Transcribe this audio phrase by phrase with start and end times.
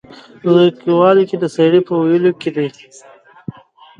[0.51, 2.63] زورکۍ واله يا د سړۍ په ویي کې ده